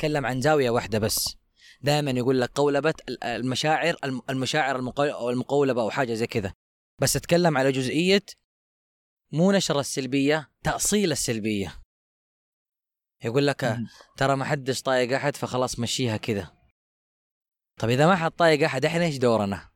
[0.00, 1.36] يتكلم عن زاوية واحدة بس.
[1.80, 4.76] دائما يقول لك قولبه ال- المشاعر الم- المشاعر
[5.30, 6.54] المقولبة أو حاجة زي كذا.
[6.98, 8.22] بس أتكلم على جزئية
[9.32, 11.82] مو نشر السلبية تأصيل السلبية.
[13.24, 13.76] يقول لك.
[14.16, 16.52] ترى ما حدش طايق أحد فخلاص مشيها كذا.
[17.78, 19.70] طب إذا ما حد طايق أحد إحنا إيش دورنا؟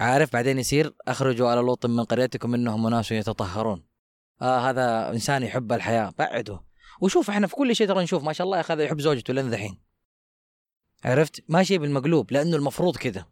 [0.00, 3.86] عارف بعدين يصير أخرجوا على لوط من قريتكم إنهم اناس يتطهرون.
[4.42, 6.12] آه هذا إنسان يحب الحياة.
[6.18, 6.69] بعده.
[7.00, 8.24] وشوف إحنا في كل شيء ترى نشوف.
[8.24, 9.78] ما شاء الله هذا يحب زوجته لين ذحين.
[11.04, 13.26] عرفت؟ ماشي بالمقلوب لأنه المفروض كذا.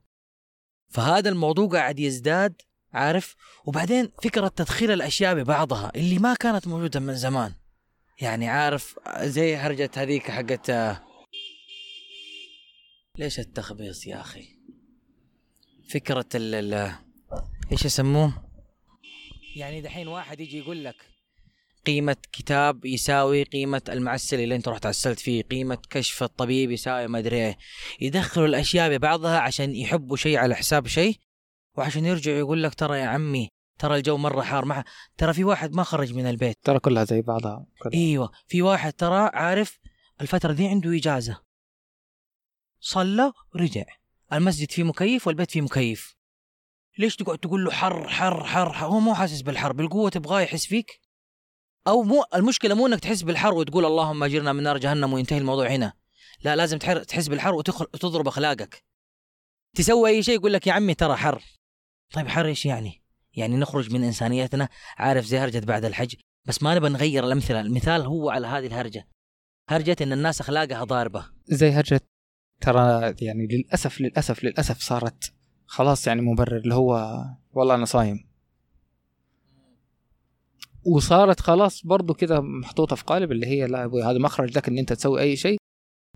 [0.89, 7.15] فهذا الموضوع قاعد يزداد عارف؟ وبعدين فكرة تدخيل الأشياء ببعضها اللي ما كانت موجودة من
[7.15, 7.55] زمان.
[8.21, 10.71] يعني عارف زي هرجة هذيك حقت
[13.19, 14.59] ليش التخبيص يا أخي؟
[15.89, 16.93] فكرة ال ال
[17.73, 18.51] إيش يسموه؟
[19.57, 20.97] يعني دحين واحد يجي يقول لك
[21.89, 27.19] قيمة كتاب يساوي قيمة المعسل اللي انت رحت عسلت فيه قيمة كشف الطبيب يساوي ما
[27.19, 27.59] أدري إيه.
[28.01, 31.19] يدخلوا الأشياء ببعضها عشان يحبوا شيء على حساب شيء
[31.77, 34.85] وعشان يرجع يقول لك ترى يا عمي ترى الجو مرة حار مع
[35.17, 36.57] ترى في واحد ما خرج من البيت.
[36.63, 37.67] ترى كلها زي بعضها.
[37.83, 37.95] كلها.
[37.95, 39.79] إيوه في واحد ترى عارف
[40.21, 41.41] الفترة دي عنده إجازة.
[42.81, 43.85] صلى ورجع.
[44.33, 46.17] المسجد فيه مكيف والبيت فيه مكيف.
[46.99, 48.87] ليش تقعد تقول له حر حر حر, حر.
[48.87, 51.08] هو مو حاسس بالحر بالقوة تبغاه يحس فيك؟
[51.89, 55.69] أو مو المشكلة مو إنك تحس بالحر وتقول اللهم أجرنا من نار جهنم وينتهي الموضوع
[55.69, 55.93] هنا.
[56.45, 57.55] لا لازم تحس بالحر.
[57.55, 58.85] وتضرب أخلاقك.
[59.77, 61.43] تسوي أي شيء يقول لك يا عمي ترى حر.
[62.13, 66.15] طيب حر إيش يعني؟ يعني نخرج من إنسانيتنا عارف زي هرجة بعد الحج.
[66.45, 67.61] بس ما نبغى نغير الأمثلة.
[67.61, 69.09] المثال هو على هذه الهرجة.
[69.69, 71.27] هرجة إن الناس أخلاقها ضاربة.
[71.47, 72.01] زي هرجة
[72.61, 75.33] ترى يعني للأسف للأسف للأسف صارت
[75.67, 78.28] خلاص يعني مبرر اللي هو والله أنا صايم.
[80.95, 84.69] وصارت خلاص برضو كذا محطوطة في قالب اللي هي لا يا أبوي هذا مخرج لك
[84.69, 85.59] إن أنت تسوي أي شيء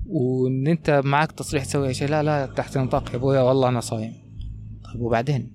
[0.06, 3.80] وإن أنت معك تصريح تسوي أي شيء لا لا تحت نطاق يا أبوي والله أنا
[3.80, 4.12] صايم.
[4.84, 5.52] طيب وبعدين؟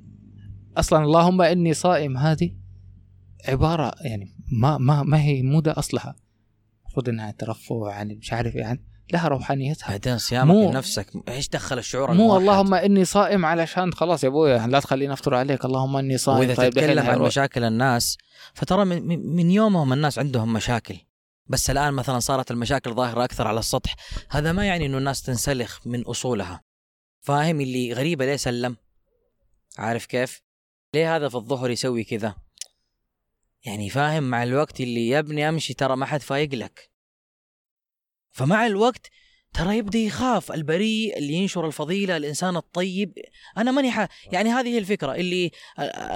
[0.78, 2.52] أصلا اللهم إني صائم هذه
[3.48, 6.16] عبارة يعني ما ما ما هي مو ده أصلها.
[6.86, 9.90] المفروض إنها ترفع عن مش عارف يعني لها روحانيتها.
[9.90, 10.82] بعدين صيامك مو-
[11.30, 15.66] إيش دخل الشعور مو؟ اللهم إني صائم علشان خلاص يا ابويا لا تخليني افطر عليك.
[15.66, 16.40] اللهم إني صائم.
[16.40, 17.20] وإذا طيب تتكلم عن.
[17.20, 18.18] مشاكل الناس
[18.54, 20.98] فترى من, من- من يومهم الناس عندهم مشاكل.
[21.48, 23.96] بس الآن مثلا صارت المشاكل ظاهرة أكثر على السطح.
[24.30, 26.62] هذا ما يعني إنه الناس تنسلخ من أصولها.
[27.22, 28.78] فاهم اللي غريبة ليه سلم؟
[29.78, 30.42] عارف كيف؟
[30.94, 32.36] ليه هذا في الظهر يسوي كذا؟
[33.66, 36.90] يعني فاهم مع الوقت اللي يا ابني أمشي ترى ما حد فايق لك.
[38.32, 39.10] فمع الوقت
[39.54, 43.14] ترى يبدأ يخاف البريء اللي ينشر الفضيلة الإنسان الطيب.
[43.58, 44.08] أنا ماني ح...
[44.32, 45.52] يعني هذه هي الفكرة اللي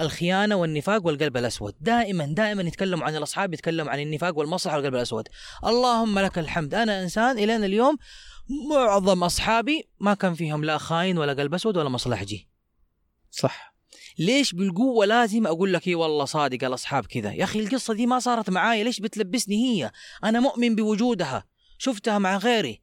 [0.02, 1.76] الخيانة والنفاق والقلب الأسود.
[1.80, 5.28] دائما دائما يتكلموا عن الأصحاب يتكلموا عن النفاق والمصلحة والقلب الأسود.
[5.66, 6.74] اللهم لك الحمد.
[6.74, 7.98] أنا إنسان إلى اليوم
[8.70, 12.50] معظم أصحابي ما كان فيهم لا خاين ولا قلب أسود ولا مصلحجي.
[13.32, 13.76] صح.
[14.20, 18.20] ليش بالقوة لازم أقول لك إيه والله صادق الأصحاب كذا؟ يا أخي القصة دي ما
[18.20, 19.92] صارت معايا ليش بتلبسني هي؟
[20.24, 21.52] أنا مؤمن بوجودها.
[21.82, 22.82] شفتها مع غيري.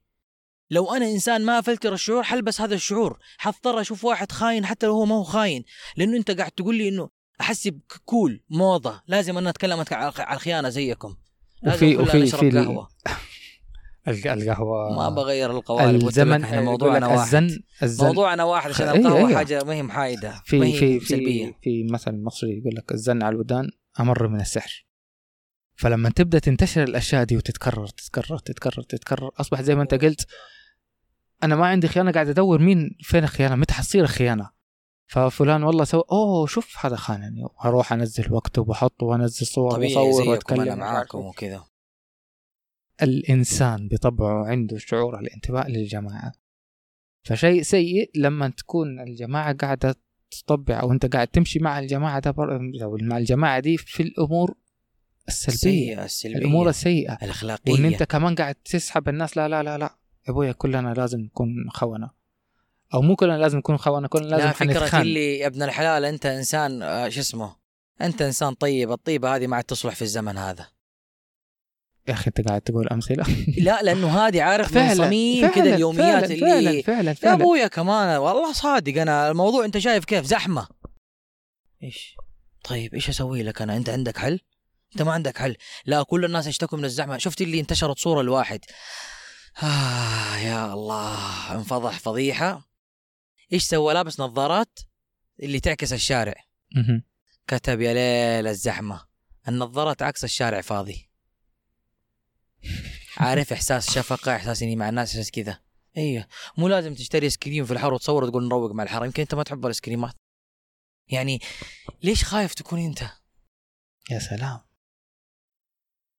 [0.70, 3.18] لو أنا إنسان ما أفلتر الشعور حلبس هذا الشعور.
[3.38, 5.64] حضطر أشوف واحد خاين حتى لو هو ما هو خاين.
[5.96, 7.08] لأنه أنت قاعد تقول لي إنه
[7.40, 9.02] أحسب كول موضة.
[9.06, 11.16] لازم أنا أتكلم على الخيانة زيكم.
[11.66, 12.88] وفي- وفي- في ال- قهوة.
[14.08, 16.60] الق- القهوة ما بغير القوالب الزمن إحنا.
[16.60, 17.18] موضوعنا واحد.
[17.20, 19.36] الزن الزن موضوعنا واحد عشان القهوة إيه.
[19.36, 23.34] حاجة ما هي محايدة ما في في في في مثل مصري يقول لك الزن على
[23.34, 23.68] الودان
[24.00, 24.86] أمر من السحر.
[25.78, 30.26] فلما تبدأ تنتشر الأشياء دي وتتكرر تتكرر تتكرر تتكرر أصبح زي ما أنت قلت
[31.42, 34.50] أنا ما عندي خيانة قاعد أدور مين فين الخيانة متى حتصير الخيانه
[35.06, 40.28] ففلان والله سوى أوه شوف هذا خانني أروح أنزل وأكتب وأحط وأنزل صور طبيعي وأصور
[40.28, 41.64] وأتكلم أنا معاكم وكذا.
[43.02, 46.32] الإنسان بطبعه عنده شعور الانتماء للجماعة.
[47.22, 49.94] فشيء سيء لما تكون الجماعة قاعدة
[50.30, 52.58] تطبع أو انت قاعد تمشي مع الجماعة ده بر...
[53.02, 54.54] مع الجماعة دي في الأمور
[55.28, 56.04] السلبية.
[56.04, 56.38] السلبية.
[56.38, 57.72] الأمور السيئه الأخلاقية.
[57.72, 59.94] وإن أنت كمان قاعد تسحب الناس لا لا لا لا.
[60.26, 62.10] يا أبويا كلنا لازم نكون خونة.
[62.94, 66.04] أو مو كلنا لازم نكون خونة كلنا لازم لا فكرة حنتخان اللي يا ابن الحلال
[66.04, 67.56] أنت إنسان آه، شو اسمه؟
[68.00, 70.66] أنت إنسان طيب الطيبة هذه ما عاد تصلح في الزمن هذا.
[72.08, 73.24] يا أخي أنت قاعد تقول أمثلة.
[73.66, 77.34] لا لأنه هذه عارف من صميم كذا اليوميات فعلا اللي فعلا فعلا, يا فعلا.
[77.34, 79.30] أبويا كمان والله صادق أنا.
[79.30, 80.68] الموضوع أنت شايف كيف؟ زحمة.
[81.82, 82.16] إيش؟
[82.64, 84.40] طيب إيش أسوي لك أنا؟ أنت عندك حل؟
[84.92, 85.56] انت ما عندك حل.
[85.84, 87.18] لا كل الناس يشتكوا من الزحمة.
[87.18, 88.60] شفت اللي انتشرت صورة الواحد.
[89.62, 92.68] آه يا الله انفضح فضيحة.
[93.52, 94.78] إيش سوى؟ لابس نظارات
[95.42, 96.34] اللي تعكس الشارع.
[97.46, 99.08] كتب يا ليل الزحمة.
[99.48, 101.10] النظارات عكس الشارع فاضي.
[103.16, 105.60] عارف إحساس شفقة إحساس إني مع الناس إحساس كذا.
[105.96, 106.26] أيوه
[106.56, 109.04] مو لازم تشتري ايس كريم في الحر وتصور وتقول نروق مع الحر.
[109.04, 110.14] يمكن أنت ما تحب الايس كريمات
[111.08, 111.40] يعني
[112.02, 113.02] ليش خايف تكون أنت؟
[114.10, 114.67] يا سلام.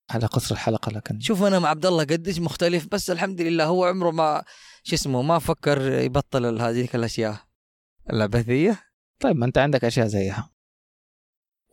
[0.10, 3.86] على قصر الحلقة لكن شوف أنا مع عبد الله قديش مختلف بس الحمد لله هو
[3.86, 4.44] عمره ما
[4.84, 7.38] شو اسمه ما فكر يبطل هذيك الأشياء.
[8.14, 8.80] العبثيه
[9.20, 10.50] طيب ما أنت عندك أشياء زيها.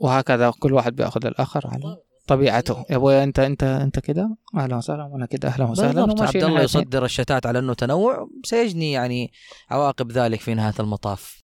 [0.01, 1.97] وهكذا كل واحد بيأخذ الآخر على
[2.27, 2.85] طبيعته.
[2.91, 6.01] يا أبوي أنت أنت أنت كده؟ أهلا وسهلا وأنا كده أهلا وسهلا.
[6.01, 6.63] عبد الله.
[6.63, 9.33] يصدر الشتات على أنه تنوع سيجني يعني
[9.71, 11.43] عواقب ذلك في نهاية المطاف.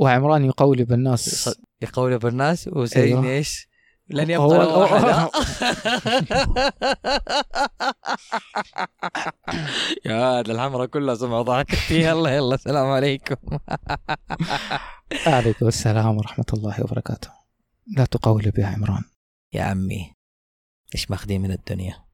[0.00, 1.28] وعمران يقولب الناس.
[1.48, 3.30] يص- يقول بالناس وسيجني أيوه.
[3.30, 3.67] إيش؟
[4.10, 5.28] لن هو- يبقى هو- أحد.
[10.06, 13.36] يا هذا الحمرة كلها سمعوا ضحكت يلا يلا السلام عليكم.
[15.26, 17.30] عليكم السلام ورحمة الله وبركاته.
[17.96, 19.02] لا تقولب يا عمران.
[19.52, 20.14] يا عمي
[20.94, 22.04] إيش ماخذين من الدنيا؟